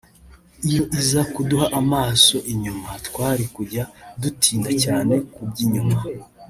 [0.69, 3.83] iyo iza kuduha amaso inyuma twari kujya
[4.21, 5.97] dutinda cyane ku by’inyuma